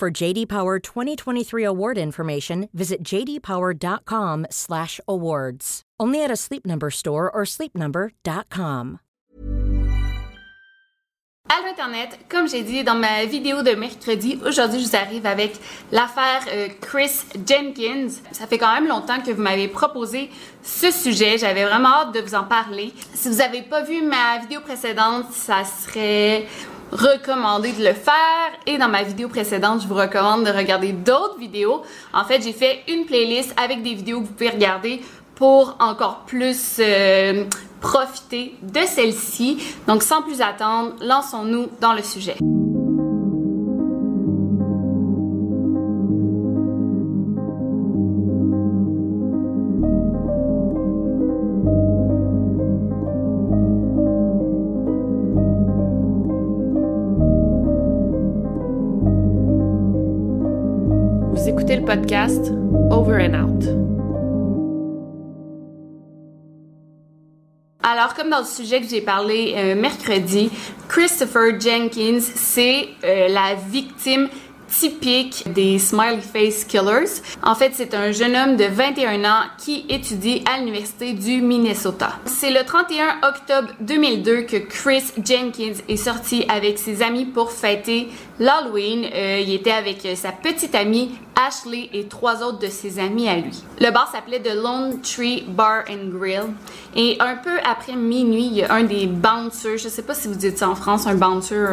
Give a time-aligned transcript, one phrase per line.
[0.00, 5.82] For JD Power 2023 award information, visit jdpower.com/awards.
[6.00, 9.00] Only at a Sleep Number store or sleepnumber.com.
[11.52, 15.54] Allô Internet, comme j'ai dit dans ma vidéo de mercredi, aujourd'hui je vous arrive avec
[15.90, 18.06] l'affaire euh, Chris Jenkins.
[18.30, 20.30] Ça fait quand même longtemps que vous m'avez proposé
[20.62, 22.92] ce sujet, j'avais vraiment hâte de vous en parler.
[23.14, 26.46] Si vous n'avez pas vu ma vidéo précédente, ça serait
[26.92, 31.38] recommandé de le faire et dans ma vidéo précédente, je vous recommande de regarder d'autres
[31.38, 31.82] vidéos.
[32.12, 35.00] En fait, j'ai fait une playlist avec des vidéos que vous pouvez regarder
[35.34, 37.44] pour encore plus euh,
[37.80, 39.58] profiter de celle-ci.
[39.86, 42.36] Donc sans plus attendre, lançons-nous dans le sujet.
[61.90, 63.64] Over and Out.
[67.82, 70.52] Alors, comme dans le sujet que j'ai parlé euh, mercredi,
[70.88, 74.28] Christopher Jenkins, c'est euh, la victime
[74.68, 77.22] typique des smiley face killers.
[77.42, 82.12] En fait, c'est un jeune homme de 21 ans qui étudie à l'université du Minnesota.
[82.24, 88.10] C'est le 31 octobre 2002 que Chris Jenkins est sorti avec ses amis pour fêter
[88.38, 89.06] l'Halloween.
[89.12, 91.10] Euh, il était avec sa petite amie
[91.46, 93.62] Ashley et trois autres de ses amis à lui.
[93.80, 96.52] Le bar s'appelait The Lone Tree Bar and Grill.
[96.94, 100.28] Et un peu après minuit, il y a un des bouncers, je sais pas si
[100.28, 101.66] vous dites ça en France, un bouncer,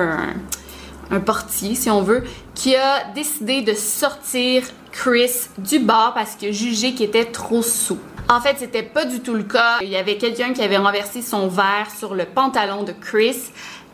[1.12, 2.24] un portier, si on veut,
[2.56, 7.62] qui a décidé de sortir Chris du bar parce qu'il a jugé qu'il était trop
[7.62, 8.00] sous.
[8.30, 9.78] En fait, c'était pas du tout le cas.
[9.82, 13.38] Il y avait quelqu'un qui avait renversé son verre sur le pantalon de Chris.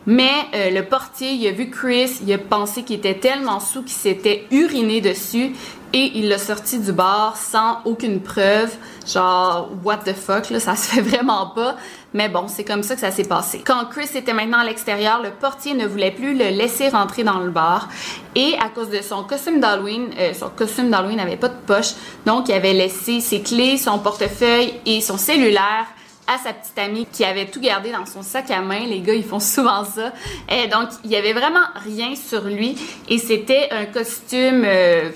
[0.06, 3.82] Mais euh, le portier, il a vu Chris, il a pensé qu'il était tellement sous
[3.82, 5.54] qu'il s'était uriné dessus
[5.94, 8.74] et il l'a sorti du bar sans aucune preuve.
[9.06, 11.76] Genre, what the fuck, là, ça se fait vraiment pas.
[12.12, 13.62] Mais bon, c'est comme ça que ça s'est passé.
[13.64, 17.38] Quand Chris était maintenant à l'extérieur, le portier ne voulait plus le laisser rentrer dans
[17.38, 17.88] le bar.
[18.34, 21.94] Et à cause de son costume d'Halloween, euh, son costume d'Halloween n'avait pas de poche.
[22.26, 25.86] Donc, il avait laissé ses clés, son portefeuille et son cellulaire
[26.26, 28.86] à sa petite amie qui avait tout gardé dans son sac à main.
[28.86, 30.12] Les gars, ils font souvent ça.
[30.48, 32.76] Et donc, il y avait vraiment rien sur lui.
[33.08, 34.64] Et c'était un costume...
[34.64, 35.10] Euh,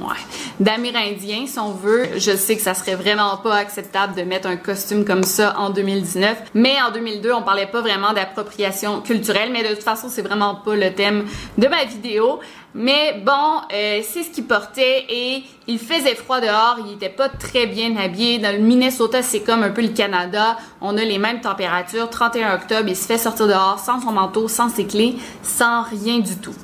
[0.00, 0.16] ouais,
[0.60, 2.08] d'Amérindien, si on veut.
[2.16, 5.70] Je sais que ça serait vraiment pas acceptable de mettre un costume comme ça en
[5.70, 10.22] 2019, mais en 2002, on parlait pas vraiment d'appropriation culturelle, mais de toute façon, c'est
[10.22, 11.26] vraiment pas le thème
[11.58, 12.40] de ma vidéo.
[12.74, 17.28] Mais bon, euh, c'est ce qu'il portait et il faisait froid dehors, il était pas
[17.28, 18.38] très bien habillé.
[18.38, 22.08] Dans le Minnesota, c'est comme un peu le Canada, on a les mêmes températures.
[22.08, 26.18] 31 octobre, il se fait sortir dehors sans son manteau, sans ses clés, sans rien
[26.20, 26.54] du tout.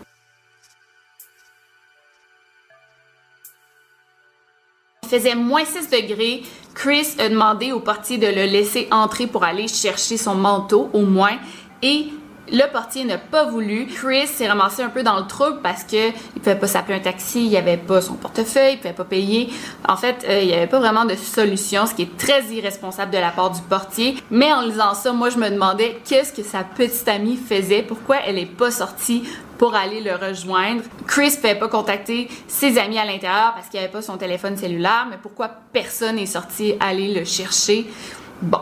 [5.03, 6.43] Il faisait moins 6 degrés.
[6.75, 11.03] Chris a demandé au portier de le laisser entrer pour aller chercher son manteau, au
[11.03, 11.39] moins.
[11.83, 12.09] Et
[12.51, 13.87] le portier n'a pas voulu.
[13.87, 17.01] Chris s'est ramassé un peu dans le trouble parce que il pouvait pas s'appeler un
[17.01, 19.51] taxi, il avait pas son portefeuille, il pouvait pas payer.
[19.87, 23.13] En fait, euh, il y avait pas vraiment de solution, ce qui est très irresponsable
[23.13, 24.17] de la part du portier.
[24.31, 28.17] Mais en lisant ça, moi je me demandais qu'est-ce que sa petite amie faisait, pourquoi
[28.27, 29.25] elle est pas sortie
[29.59, 30.83] pour aller le rejoindre.
[31.07, 34.57] Chris ne pouvait pas contacter ses amis à l'intérieur parce qu'il avait pas son téléphone
[34.57, 37.87] cellulaire, mais pourquoi personne n'est sorti aller le chercher?
[38.41, 38.61] Bon,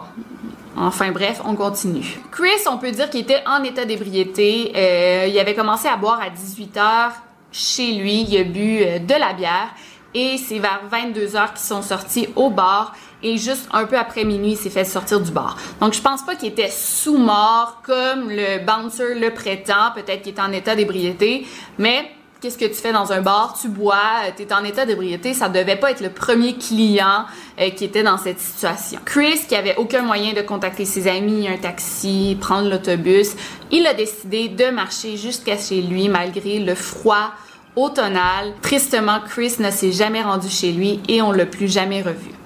[0.76, 2.20] Enfin bref, on continue.
[2.30, 4.72] Chris, on peut dire qu'il était en état d'ébriété.
[4.76, 7.10] Euh, il avait commencé à boire à 18 h
[7.50, 8.26] chez lui.
[8.28, 9.68] Il a bu euh, de la bière.
[10.14, 12.94] Et c'est vers 22 h qu'ils sont sortis au bar.
[13.22, 15.56] Et juste un peu après minuit, il s'est fait sortir du bar.
[15.80, 19.92] Donc je pense pas qu'il était sous mort comme le bouncer le prétend.
[19.94, 21.46] Peut-être qu'il était en état d'ébriété.
[21.78, 22.10] Mais
[22.40, 23.56] qu'est-ce que tu fais dans un bar?
[23.60, 25.34] Tu bois, euh, tu es en état d'ébriété.
[25.34, 27.24] Ça devait pas être le premier client
[27.60, 29.00] euh, qui était dans cette situation.
[29.04, 33.32] Chris, qui avait aucun moyen de contacter ses amis, un taxi, prendre l'autobus,
[33.70, 37.32] il a décidé de marcher jusqu'à chez lui malgré le froid
[37.74, 38.54] automnal.
[38.62, 42.45] Tristement, Chris ne s'est jamais rendu chez lui et on l'a plus jamais revu.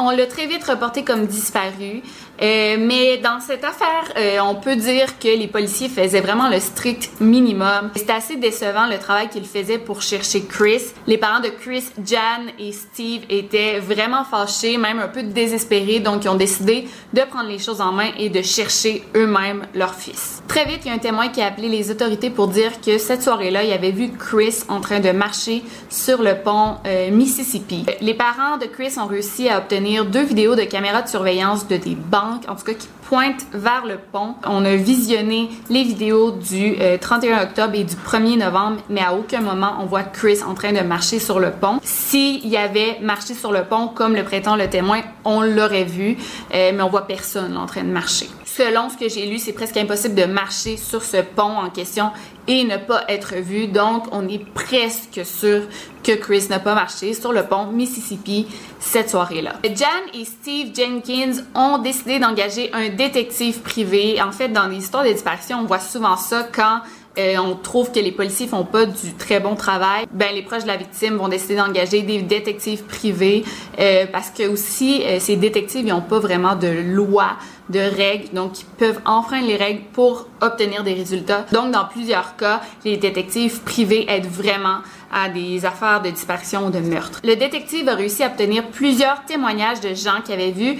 [0.00, 2.02] On l'a très vite reporté comme disparu.
[2.40, 6.60] Euh, mais dans cette affaire, euh, on peut dire que les policiers faisaient vraiment le
[6.60, 7.90] strict minimum.
[7.96, 10.82] C'était assez décevant le travail qu'ils faisaient pour chercher Chris.
[11.08, 16.24] Les parents de Chris, Jan et Steve étaient vraiment fâchés, même un peu désespérés, donc
[16.24, 20.40] ils ont décidé de prendre les choses en main et de chercher eux-mêmes leur fils.
[20.46, 22.98] Très vite, il y a un témoin qui a appelé les autorités pour dire que
[22.98, 27.84] cette soirée-là, il avait vu Chris en train de marcher sur le pont euh, Mississippi.
[28.00, 31.76] Les parents de Chris ont réussi à obtenir deux vidéos de caméras de surveillance de
[31.76, 34.34] des banques en tout cas qui pointe vers le pont.
[34.46, 39.14] On a visionné les vidéos du 31 euh, octobre et du 1er novembre, mais à
[39.14, 41.80] aucun moment on voit Chris en train de marcher sur le pont.
[41.82, 46.18] S'il y avait marché sur le pont comme le prétend le témoin, on l'aurait vu,
[46.54, 48.28] euh, mais on voit personne en train de marcher.
[48.58, 52.10] Selon ce que j'ai lu, c'est presque impossible de marcher sur ce pont en question
[52.48, 53.68] et ne pas être vu.
[53.68, 55.62] Donc, on est presque sûr
[56.02, 58.48] que Chris n'a pas marché sur le pont Mississippi
[58.80, 59.52] cette soirée-là.
[59.62, 64.20] Jan et Steve Jenkins ont décidé d'engager un détective privé.
[64.20, 66.80] En fait, dans les histoires de disparition, on voit souvent ça quand
[67.18, 70.62] euh, on trouve que les policiers font pas du très bon travail, ben les proches
[70.62, 73.44] de la victime vont décider d'engager des détectives privés
[73.80, 77.30] euh, parce que aussi euh, ces détectives ils ont pas vraiment de loi,
[77.68, 81.44] de règles, donc ils peuvent enfreindre les règles pour obtenir des résultats.
[81.52, 84.78] Donc dans plusieurs cas, les détectives privés aident vraiment
[85.12, 87.20] à des affaires de disparition ou de meurtre.
[87.24, 90.78] Le détective a réussi à obtenir plusieurs témoignages de gens qui avaient vu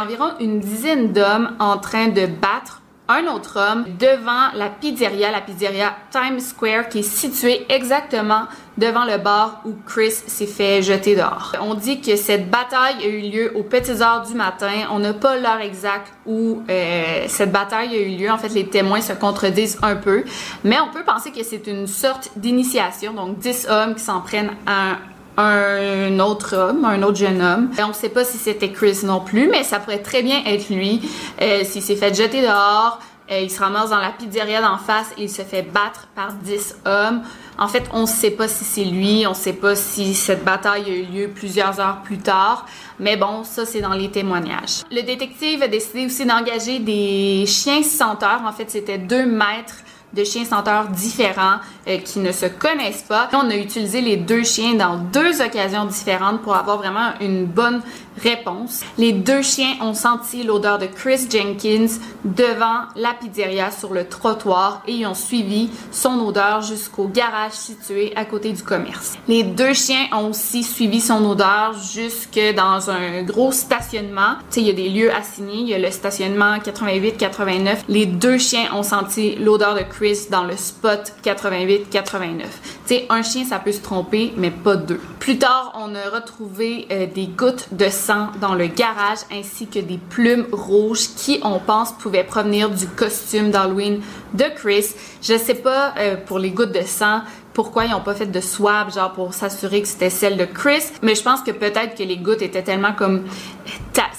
[0.00, 5.40] environ une dizaine d'hommes en train de battre un autre homme devant la pizzeria, la
[5.40, 8.42] pizzeria Times Square, qui est située exactement
[8.76, 11.52] devant le bar où Chris s'est fait jeter dehors.
[11.60, 14.86] On dit que cette bataille a eu lieu aux petites heures du matin.
[14.90, 18.30] On n'a pas l'heure exacte où euh, cette bataille a eu lieu.
[18.30, 20.24] En fait, les témoins se contredisent un peu,
[20.62, 23.14] mais on peut penser que c'est une sorte d'initiation.
[23.14, 24.98] Donc, 10 hommes qui s'en prennent à un
[25.38, 27.70] autre homme, un autre jeune homme.
[27.82, 30.68] On ne sait pas si c'était Chris non plus, mais ça pourrait très bien être
[30.70, 31.00] lui.
[31.40, 32.98] Euh, S'il s'est fait jeter dehors,
[33.30, 36.32] euh, il se ramasse dans la pizzeria d'en face et il se fait battre par
[36.32, 37.22] 10 hommes.
[37.58, 40.44] En fait, on ne sait pas si c'est lui, on ne sait pas si cette
[40.44, 42.64] bataille a eu lieu plusieurs heures plus tard,
[42.98, 44.84] mais bon, ça c'est dans les témoignages.
[44.90, 48.40] Le détective a décidé aussi d'engager des chiens senteurs.
[48.46, 49.76] En fait, c'était deux maîtres
[50.12, 51.56] de chiens senteurs différents
[51.86, 53.28] euh, qui ne se connaissent pas.
[53.32, 57.82] On a utilisé les deux chiens dans deux occasions différentes pour avoir vraiment une bonne
[58.18, 58.80] réponse.
[58.96, 64.82] Les deux chiens ont senti l'odeur de Chris Jenkins devant la pizzeria sur le trottoir
[64.86, 69.14] et ils ont suivi son odeur jusqu'au garage situé à côté du commerce.
[69.28, 74.36] Les deux chiens ont aussi suivi son odeur jusque dans un gros stationnement.
[74.50, 75.60] Tu sais, il y a des lieux assignés.
[75.60, 77.78] Il y a le stationnement 88-89.
[77.88, 79.97] Les deux chiens ont senti l'odeur de Chris
[80.30, 82.42] dans le spot 88-89.
[82.42, 82.44] Tu
[82.86, 85.00] sais, un chien, ça peut se tromper, mais pas deux.
[85.18, 89.80] Plus tard, on a retrouvé euh, des gouttes de sang dans le garage ainsi que
[89.80, 94.00] des plumes rouges qui, on pense, pouvaient provenir du costume d'Halloween
[94.34, 94.94] de Chris.
[95.20, 97.22] Je sais pas euh, pour les gouttes de sang
[97.58, 100.84] pourquoi ils n'ont pas fait de swab, genre pour s'assurer que c'était celle de Chris.
[101.02, 103.24] Mais je pense que peut-être que les gouttes étaient tellement comme.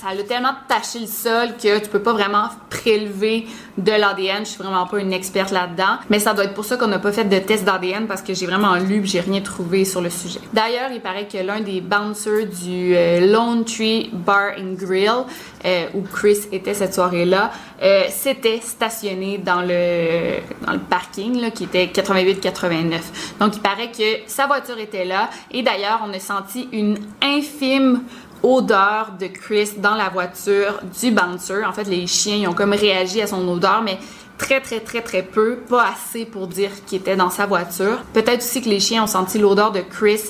[0.01, 3.47] Ça a tellement taché le sol que tu peux pas vraiment prélever
[3.77, 4.39] de l'ADN.
[4.39, 5.99] Je suis vraiment pas une experte là-dedans.
[6.09, 8.33] Mais ça doit être pour ça qu'on n'a pas fait de test d'ADN parce que
[8.33, 10.39] j'ai vraiment lu j'ai rien trouvé sur le sujet.
[10.53, 15.23] D'ailleurs, il paraît que l'un des bouncers du euh, Lone Tree Bar and Grill,
[15.65, 21.65] euh, où Chris était cette soirée-là, euh, s'était stationné dans le, dans le parking qui
[21.65, 22.99] était 88-89.
[23.39, 25.29] Donc, il paraît que sa voiture était là.
[25.51, 28.01] Et d'ailleurs, on a senti une infime
[28.43, 31.63] odeur de Chris dans la voiture du bouncer.
[31.65, 33.97] En fait, les chiens ils ont comme réagi à son odeur, mais
[34.39, 37.99] très très très très peu, pas assez pour dire qu'il était dans sa voiture.
[38.13, 40.21] Peut-être aussi que les chiens ont senti l'odeur de Chris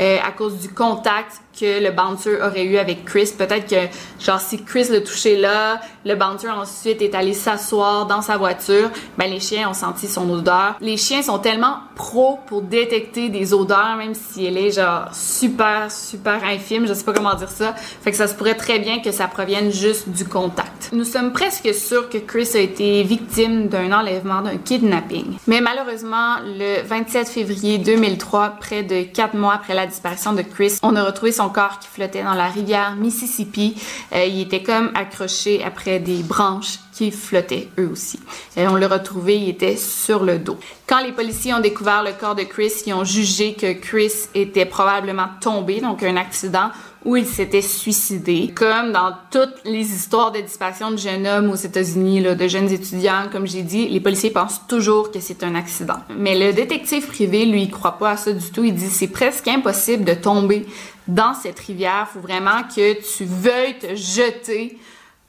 [0.00, 3.32] euh, à cause du contact que le bouncer aurait eu avec Chris.
[3.36, 8.20] Peut-être que, genre, si Chris le touchait là, le bouncer ensuite est allé s'asseoir dans
[8.20, 10.76] sa voiture, ben les chiens ont senti son odeur.
[10.80, 15.90] Les chiens sont tellement pros pour détecter des odeurs, même si elle est genre super,
[15.90, 17.74] super infime, je sais pas comment dire ça.
[17.74, 20.90] Fait que ça se pourrait très bien que ça provienne juste du contact.
[20.92, 25.38] Nous sommes presque sûrs que Chris a été victime d'un enlèvement, d'un kidnapping.
[25.46, 30.78] Mais malheureusement, le 27 février 2003, près de quatre mois après la disparition de Chris,
[30.82, 33.76] on a retrouvé son corps qui flottait dans la rivière Mississippi.
[34.14, 38.18] Euh, il était comme accroché après des branches qui flottaient eux aussi.
[38.56, 40.58] Et on l'a retrouvé, il était sur le dos.
[40.86, 44.64] Quand les policiers ont découvert le corps de Chris, ils ont jugé que Chris était
[44.64, 46.70] probablement tombé, donc un accident,
[47.06, 48.52] où il s'était suicidé.
[48.54, 53.28] Comme dans toutes les histoires de disparition de jeunes hommes aux États-Unis, de jeunes étudiants,
[53.30, 56.00] comme j'ai dit, les policiers pensent toujours que c'est un accident.
[56.18, 58.64] Mais le détective privé, lui, il croit pas à ça du tout.
[58.64, 60.66] Il dit c'est presque impossible de tomber
[61.06, 62.08] dans cette rivière.
[62.12, 64.76] Faut vraiment que tu veuilles te jeter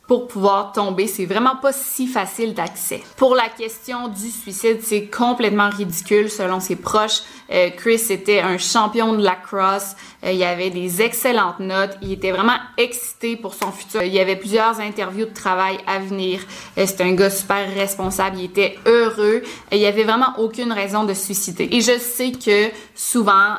[0.08, 1.06] pour pouvoir tomber.
[1.06, 3.04] C'est vraiment pas si facile d'accès.
[3.18, 7.22] Pour la question du suicide, c'est complètement ridicule selon ses proches.
[7.52, 9.96] Euh, Chris était un champion de la crosse.
[10.26, 11.98] Euh, il avait des excellentes notes.
[12.02, 14.02] Il était vraiment excité pour son futur.
[14.02, 16.40] Il y avait plusieurs interviews de travail à venir.
[16.78, 18.38] Euh, C'était un gars super responsable.
[18.40, 19.44] Il était heureux.
[19.72, 21.68] il y avait vraiment aucune raison de se suicider.
[21.72, 23.56] Et je sais que souvent,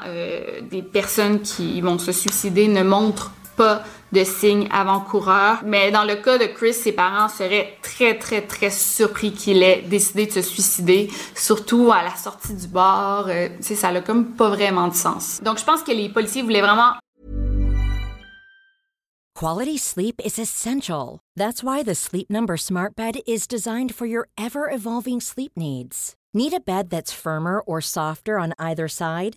[0.70, 5.58] des personnes qui vont se suicider ne montrent pas de signes avant-coureurs.
[5.64, 9.82] Mais dans le cas de Chris, ses parents seraient très, très, très surpris qu'il ait
[9.82, 13.26] décidé de se suicider, surtout à la sortie du bar.
[13.28, 15.40] Euh, ça n'a comme pas vraiment de sens.
[15.42, 16.94] Donc, je pense que les policiers voulaient vraiment
[19.34, 21.20] Quality sleep is essential.
[21.36, 26.16] That's why the Sleep Number Smart Bed is designed for your ever-evolving sleep needs.
[26.34, 29.36] Need a bed that's firmer or softer on either side?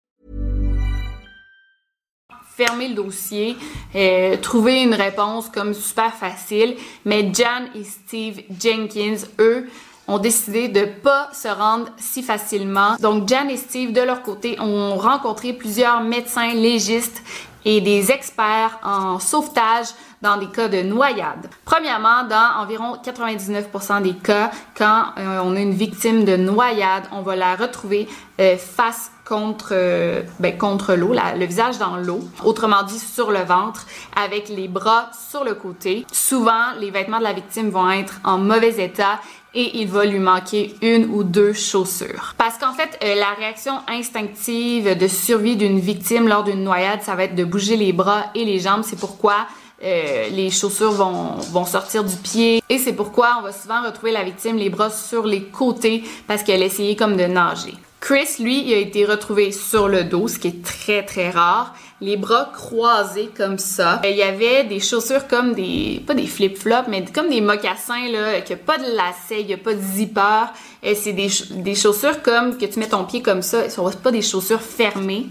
[2.55, 3.55] fermer le dossier,
[3.95, 6.75] euh, trouver une réponse comme super facile.
[7.05, 9.67] Mais Jan et Steve Jenkins, eux,
[10.07, 12.95] ont décidé de pas se rendre si facilement.
[12.99, 17.23] Donc Jan et Steve, de leur côté, ont rencontré plusieurs médecins légistes
[17.63, 19.87] et des experts en sauvetage
[20.21, 21.49] dans des cas de noyade.
[21.65, 27.21] Premièrement, dans environ 99% des cas, quand euh, on a une victime de noyade, on
[27.21, 28.07] va la retrouver
[28.39, 33.39] euh, face contre, euh, ben, contre l'eau, le visage dans l'eau, autrement dit sur le
[33.39, 33.87] ventre,
[34.21, 36.05] avec les bras sur le côté.
[36.11, 39.21] Souvent, les vêtements de la victime vont être en mauvais état
[39.53, 42.35] et il va lui manquer une ou deux chaussures.
[42.37, 47.15] Parce qu'en fait, euh, la réaction instinctive de survie d'une victime lors d'une noyade, ça
[47.15, 48.83] va être de bouger les bras et les jambes.
[48.83, 49.47] C'est pourquoi
[49.81, 52.61] euh, les chaussures vont, vont sortir du pied.
[52.67, 56.43] Et c'est pourquoi on va souvent retrouver la victime les bras sur les côtés parce
[56.43, 57.75] qu'elle essayait comme de nager.
[58.01, 61.75] Chris, lui, il a été retrouvé sur le dos, ce qui est très très rare,
[62.01, 64.01] les bras croisés comme ça.
[64.03, 68.41] Il y avait des chaussures comme des, pas des flip-flops, mais comme des mocassins, là,
[68.41, 70.45] qui a pas de lacets, il n'y a pas de zipper.
[70.81, 74.11] Et c'est des, chaussures comme que tu mets ton pied comme ça, ce sont pas
[74.11, 75.27] des chaussures fermées.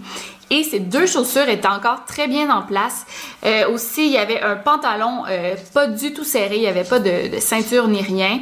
[0.49, 3.05] Et ces deux chaussures étaient encore très bien en place.
[3.45, 6.85] Euh, aussi, il y avait un pantalon euh, pas du tout serré, il n'y avait
[6.85, 8.39] pas de, ceinture ni rien.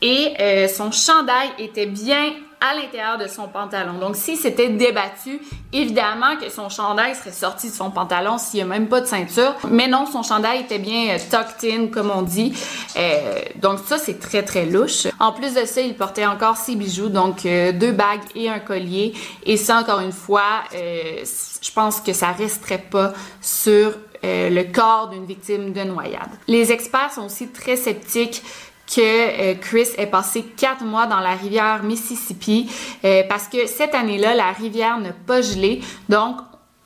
[0.00, 3.98] Et euh, son chandail était bien à l'intérieur de son pantalon.
[3.98, 5.40] Donc, si c'était débattu,
[5.72, 9.06] évidemment que son chandail serait sorti de son pantalon s'il n'y a même pas de
[9.06, 9.54] ceinture.
[9.70, 12.54] Mais non, son chandail était bien euh, tucked in, comme on dit.
[12.96, 15.06] Euh, donc, ça, c'est très, très louche.
[15.20, 18.58] En plus de ça, il portait encore ses bijoux, donc euh, deux bagues et un
[18.58, 19.14] collier.
[19.44, 25.24] Et ça, encore une fois, je pense que ça resterait pas sur le corps d'une
[25.24, 26.30] victime de noyade.
[26.48, 28.42] Les experts sont aussi très sceptiques
[28.86, 32.70] que euh, Chris ait passé quatre mois dans la rivière Mississippi
[33.04, 35.80] euh, parce que cette année-là, la rivière n'a pas gelé.
[36.08, 36.36] Donc,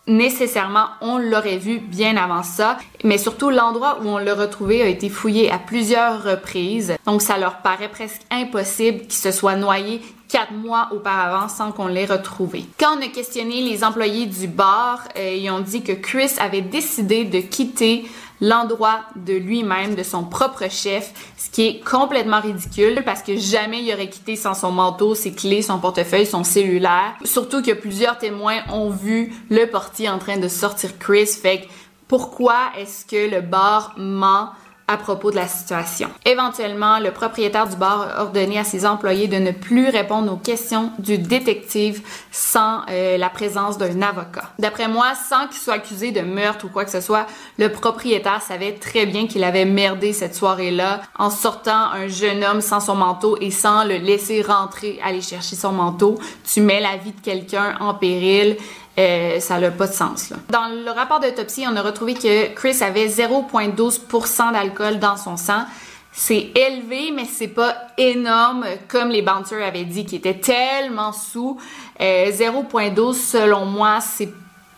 [0.07, 2.79] nécessairement, on l'aurait vu bien avant ça.
[3.05, 6.95] Mais surtout, l'endroit où on l'a retrouvé a été fouillé à plusieurs reprises.
[7.07, 11.89] Donc, ça leur paraît presque impossible qu'il se soit noyé quatre mois auparavant sans qu'on
[11.89, 12.65] l'ait retrouvé.
[12.79, 16.61] Quand on a questionné les employés du bar, euh, ils ont dit que Chris avait
[16.61, 18.05] décidé de quitter
[18.41, 23.83] l'endroit de lui-même, de son propre chef, ce qui est complètement ridicule parce que jamais
[23.83, 27.15] il aurait quitté sans son manteau, ses clés, son portefeuille, son cellulaire.
[27.25, 31.27] Surtout que plusieurs témoins ont vu le portier en train de sortir Chris.
[31.27, 31.69] Fait
[32.09, 34.51] pourquoi est-ce que le bar ment
[34.91, 36.11] à propos de la situation.
[36.27, 40.37] Éventuellement, le propriétaire du bar a ordonné à ses employés de ne plus répondre aux
[40.37, 44.51] questions du détective sans euh, la présence d'un avocat.
[44.59, 48.43] D'après moi, sans qu'il soit accusé de meurtre ou quoi que ce soit, le propriétaire
[48.43, 52.97] savait très bien qu'il avait merdé cette soirée-là en sortant un jeune homme sans son
[52.97, 56.19] manteau et sans le laisser rentrer aller chercher son manteau.
[56.53, 58.57] Tu mets la vie de quelqu'un en péril.
[59.01, 60.31] Euh, ça n'a pas de sens.
[60.31, 60.37] Là.
[60.51, 65.65] Dans le rapport d'autopsie, on a retrouvé que Chris avait 0,12% d'alcool dans son sang.
[66.13, 71.59] C'est élevé, mais c'est pas énorme comme les bouncers avaient dit, qui était tellement sous.
[72.01, 74.29] 0,12 euh, selon moi, c'est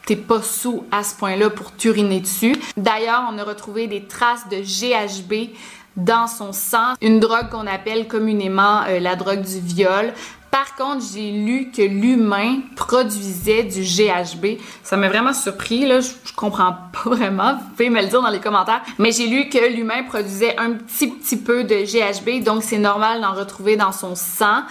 [0.07, 2.57] t'es pas sous à ce point-là pour t'uriner dessus.
[2.77, 5.53] D'ailleurs, on a retrouvé des traces de GHB
[5.97, 10.13] dans son sang, une drogue qu'on appelle communément euh, la drogue du viol.
[10.53, 14.61] Par contre, j'ai lu que l'humain produisait du GHB.
[14.83, 16.01] Ça m'a vraiment surpris, là.
[16.01, 17.55] Je, comprends pas vraiment.
[17.55, 18.83] Vous pouvez me le dire dans les commentaires.
[18.99, 22.45] Mais j'ai lu que l'humain produisait un petit, petit peu de GHB.
[22.45, 24.65] Donc, c'est normal d'en retrouver dans son sang.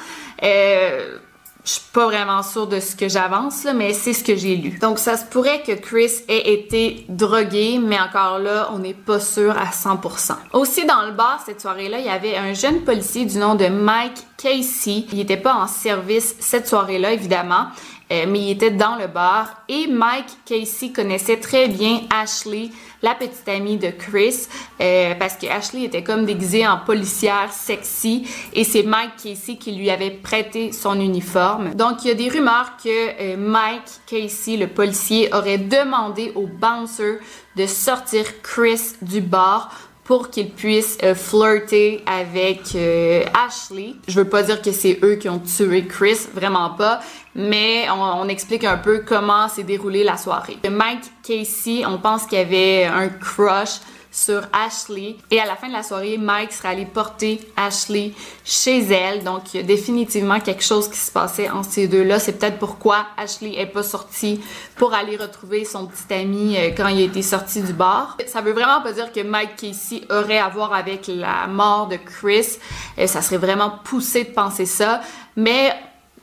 [0.43, 1.17] Euh,
[1.63, 4.79] je suis pas vraiment sûre de ce que j'avance, mais c'est ce que j'ai lu.
[4.79, 9.19] Donc, ça se pourrait que Chris ait été drogué, mais encore là, on n'est pas
[9.19, 10.33] sûr à 100%.
[10.53, 13.67] Aussi, dans le bar, cette soirée-là, il y avait un jeune policier du nom de
[13.67, 15.05] Mike Casey.
[15.11, 17.67] Il n'était pas en service cette soirée-là, évidemment.
[18.11, 22.69] Euh, mais il était dans le bar et Mike Casey connaissait très bien Ashley,
[23.01, 24.47] la petite amie de Chris,
[24.79, 29.71] euh, parce que Ashley était comme déguisée en policière sexy et c'est Mike Casey qui
[29.71, 31.73] lui avait prêté son uniforme.
[31.75, 36.47] Donc il y a des rumeurs que euh, Mike Casey, le policier, aurait demandé au
[36.47, 37.19] bouncer
[37.55, 39.71] de sortir Chris du bar
[40.11, 43.95] pour qu'ils puissent euh, flirter avec euh, Ashley.
[44.09, 46.99] Je veux pas dire que c'est eux qui ont tué Chris, vraiment pas,
[47.33, 50.57] mais on, on explique un peu comment s'est déroulée la soirée.
[50.69, 53.79] Mike Casey, on pense qu'il avait un crush
[54.11, 55.15] sur Ashley.
[55.31, 58.13] Et à la fin de la soirée, Mike sera allé porter Ashley
[58.43, 59.23] chez elle.
[59.23, 62.19] Donc, il y a définitivement quelque chose qui se passait entre ces deux-là.
[62.19, 64.41] C'est peut-être pourquoi Ashley est pas sortie
[64.75, 68.17] pour aller retrouver son petit ami euh, quand il a été sorti du bar.
[68.27, 71.95] Ça veut vraiment pas dire que Mike Casey aurait à voir avec la mort de
[71.95, 72.57] Chris.
[72.99, 75.01] Euh, ça serait vraiment poussé de penser ça.
[75.37, 75.73] Mais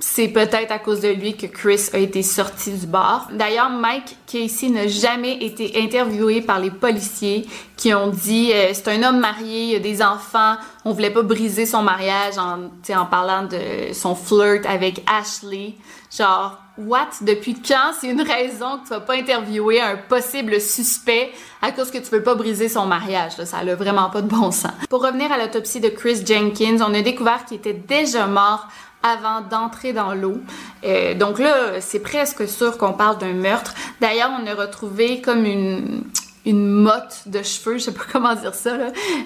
[0.00, 3.28] c'est peut-être à cause de lui que Chris a été sorti du bar.
[3.32, 8.88] D'ailleurs, Mike Casey n'a jamais été interviewé par les policiers qui ont dit euh, c'est
[8.88, 13.06] un homme marié, il a des enfants, on voulait pas briser son mariage en, en
[13.06, 15.74] parlant de son flirt avec Ashley.
[16.16, 17.08] Genre, what?
[17.20, 17.92] Depuis quand?
[18.00, 22.10] C'est une raison que tu vas pas interviewer un possible suspect à cause que tu
[22.10, 23.32] veux pas briser son mariage?
[23.44, 24.72] Ça a vraiment pas de bon sens.
[24.88, 28.68] Pour revenir à l'autopsie de Chris Jenkins, on a découvert qu'il était déjà mort
[29.02, 30.38] avant d'entrer dans l'eau.
[30.84, 33.74] Euh, donc là, c'est presque sûr qu'on parle d'un meurtre.
[34.00, 36.02] D'ailleurs, on a retrouvé comme une,
[36.46, 38.72] motte de cheveux, je sais pas comment dire ça,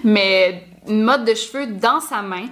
[0.03, 2.47] mais une motte de cheveux dans sa main.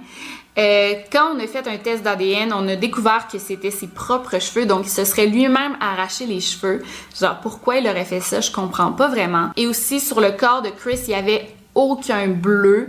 [0.57, 4.39] Euh, quand on a fait un test d'ADN, on a découvert que c'était ses propres
[4.39, 6.83] cheveux, donc il se serait lui-même arraché les cheveux.
[7.19, 9.51] Genre, pourquoi il aurait fait ça, je comprends pas vraiment.
[9.55, 12.87] Et aussi, sur le corps de Chris, il y avait aucun bleu.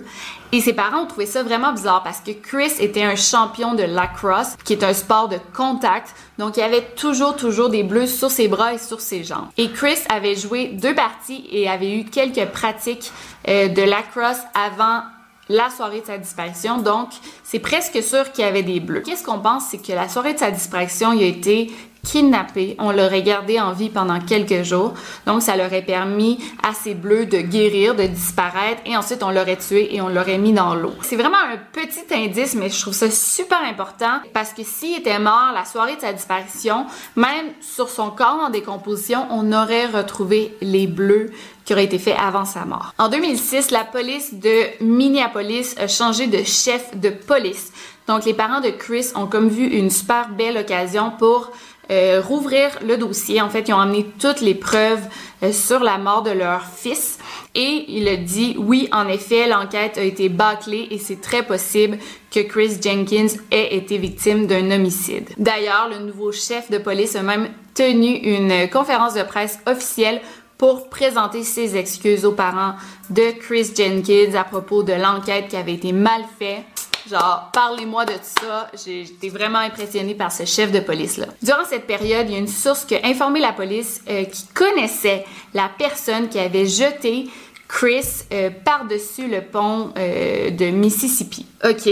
[0.55, 3.85] Et ses parents ont trouvé ça vraiment bizarre parce que Chris était un champion de
[3.85, 6.15] lacrosse, qui est un sport de contact.
[6.39, 9.49] Donc, il avait toujours, toujours des bleus sur ses bras et sur ses jambes.
[9.57, 13.13] Et Chris avait joué deux parties et avait eu quelques pratiques
[13.49, 15.03] euh, de lacrosse avant
[15.49, 16.79] la soirée de sa disparition.
[16.79, 17.11] Donc,
[17.43, 19.01] c'est presque sûr qu'il y avait des bleus.
[19.01, 19.65] Qu'est-ce qu'on pense?
[19.71, 21.73] C'est que la soirée de sa disparition, il a été
[22.05, 22.77] kidnappé.
[22.79, 24.95] On l'aurait gardé en vie pendant quelques jours.
[25.27, 28.81] Donc, ça leur a permis à ces bleus de guérir, de disparaître.
[28.87, 30.95] Et ensuite, on l'aurait tué et on l'aurait mis dans l'eau.
[31.03, 35.19] C'est vraiment un petit indice, mais je trouve ça super important parce que s'il était
[35.19, 40.57] mort la soirée de sa disparition, même sur son corps en décomposition, on aurait retrouvé
[40.61, 41.31] les bleus
[41.65, 42.95] qui auraient été faits avant sa mort.
[42.99, 47.73] En 2006, la police de Minneapolis a changé de chef de police.
[48.09, 51.53] Donc, les parents de Chris ont comme vu une super belle occasion pour
[51.91, 53.41] euh, rouvrir le dossier.
[53.43, 55.03] En fait, ils ont amené toutes les preuves
[55.43, 57.19] euh, sur la mort de leur fils
[57.55, 61.99] et il a dit oui, en effet, l'enquête a été bâclée et c'est très possible
[62.31, 65.29] que Chris Jenkins ait été victime d'un homicide.
[65.39, 70.21] D'ailleurs, le nouveau chef de police a même tenu une conférence de presse officielle
[70.63, 72.75] pour présenter ses excuses aux parents
[73.11, 76.65] de Chris Jenkins à propos de l'enquête qui avait été mal faite
[77.11, 78.71] Genre, parlez-moi de ça.
[78.85, 81.27] J'ai été vraiment impressionnée par ce chef de police-là.
[81.43, 84.47] Durant cette période, il y a une source qui a informé la police euh, qui
[84.55, 87.29] connaissait la personne qui avait jeté
[87.67, 91.45] Chris euh, par-dessus le pont euh, de Mississippi.
[91.65, 91.91] OK,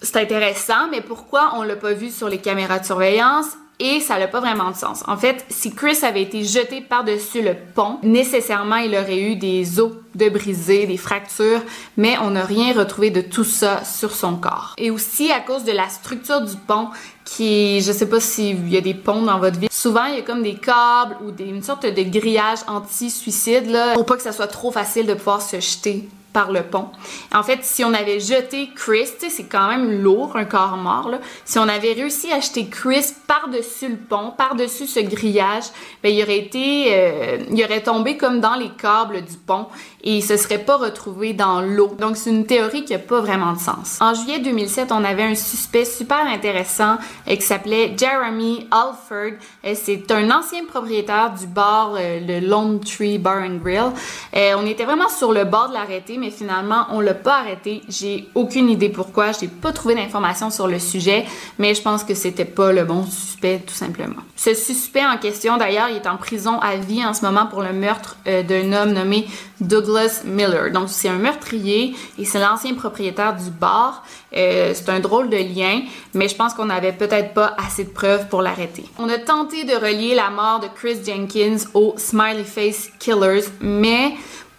[0.00, 3.56] c'est intéressant, mais pourquoi on l'a pas vu sur les caméras de surveillance?
[3.80, 5.02] Et ça n'a pas vraiment de sens.
[5.06, 9.80] En fait, si Chris avait été jeté par-dessus le pont, nécessairement il aurait eu des
[9.80, 11.60] os de brisés, des fractures,
[11.96, 14.74] mais on n'a rien retrouvé de tout ça sur son corps.
[14.78, 16.88] Et aussi à cause de la structure du pont
[17.24, 20.18] qui, je sais pas s'il y a des ponts dans votre vie, souvent il y
[20.18, 24.32] a comme des câbles ou une sorte de grillage anti-suicide là, pour pas que ça
[24.32, 26.88] soit trop facile de pouvoir se jeter par le pont.
[27.32, 31.12] En fait, si on avait jeté Chris, c'est quand même lourd, un corps mort,
[31.44, 35.64] si on avait réussi à jeter Chris par-dessus le pont, par-dessus ce grillage,
[36.02, 39.66] ben, il aurait été, euh, il aurait tombé comme dans les câbles du pont
[40.04, 41.96] et il se serait pas retrouvé dans l'eau.
[41.98, 43.98] Donc c'est une théorie qui a pas vraiment de sens.
[44.00, 49.38] En juillet 2007, on avait un suspect super intéressant euh, qui s'appelait Jeremy Alford.
[49.64, 53.92] Euh, c'est un ancien propriétaire du bar euh, le Lone Tree Bar and Grill.
[54.34, 57.80] on était vraiment sur le bord de l'arrêter, mais finalement on l'a pas arrêté.
[57.88, 59.32] J'ai aucune idée pourquoi.
[59.32, 61.24] J'ai pas trouvé d'informations sur le sujet,
[61.58, 64.20] mais je pense que c'était pas le bon suspect tout simplement.
[64.36, 67.62] Ce suspect en question d'ailleurs, il est en prison à vie en ce moment pour
[67.62, 69.26] le meurtre d'un homme nommé
[69.60, 69.93] Douglas
[70.24, 70.70] Miller.
[70.70, 74.04] Donc c'est un meurtrier et c'est l'ancien propriétaire du bar.
[74.36, 77.90] Euh, c'est un drôle de lien, mais je pense qu'on n'avait peut-être pas assez de
[77.90, 78.84] preuves pour l'arrêter.
[78.98, 84.14] On a tenté de relier la mort de Chris Jenkins aux Smiley Face Killers, mais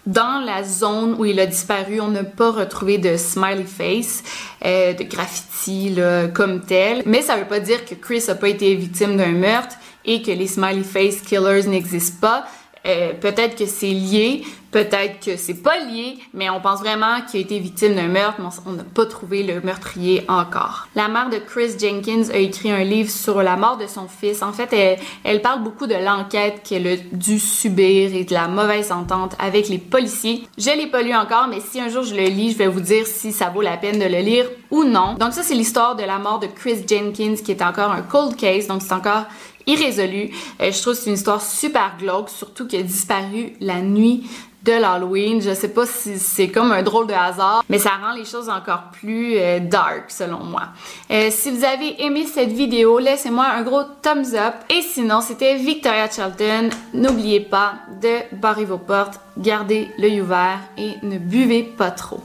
[0.06, 4.22] dans la zone où il a disparu, on n'a pas retrouvé de smiley face,
[4.64, 5.98] euh, de graffiti
[6.32, 7.02] comme tel.
[7.06, 10.30] Mais ça veut pas dire que Chris a pas été victime d'un meurtre et que
[10.30, 12.46] les smiley face killers n'existent pas.
[12.86, 17.40] Euh, peut-être que c'est lié, peut-être que c'est pas lié, mais on pense vraiment qu'il
[17.40, 20.86] a été victime d'un meurtre, mais on n'a pas trouvé le meurtrier encore.
[20.94, 24.42] La mère de Chris Jenkins a écrit un livre sur la mort de son fils.
[24.42, 28.92] En fait, elle, parle beaucoup de l'enquête qu'elle a dû subir et de la mauvaise
[28.92, 30.46] entente avec les policiers.
[30.58, 32.80] Je l'ai pas lu encore, mais si un jour je le lis, je vais vous
[32.80, 35.14] dire si ça vaut la peine de le lire ou non.
[35.14, 38.36] Donc ça, c'est l'histoire de la mort de Chris Jenkins, qui est encore un cold
[38.36, 39.24] case, donc c'est encore
[39.66, 40.30] irrésolu.
[40.60, 44.28] Euh, je trouve que c'est une histoire super glauque, surtout qui a disparu la nuit
[44.66, 45.40] de l'Halloween.
[45.40, 48.48] Je sais pas si c'est comme un drôle de hasard, mais ça rend les choses
[48.48, 50.64] encore plus euh, dark selon moi.
[51.10, 54.54] Euh, si vous avez aimé cette vidéo, laissez-moi un gros thumbs up.
[54.68, 56.70] Et sinon, c'était Victoria Charlton.
[56.92, 62.20] N'oubliez pas de barrer vos portes, gardez l'œil ouvert et ne buvez pas trop.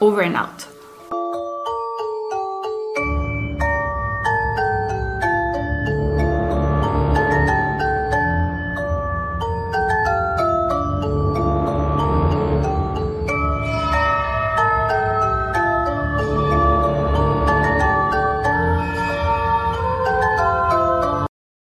[0.00, 0.73] Over and out.